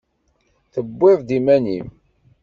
[0.73, 1.87] Tewwiḍ-d iman-im.